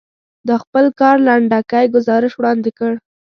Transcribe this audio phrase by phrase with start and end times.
[0.47, 2.93] د خپل کار لنډکی ګزارش وړاندې کړ.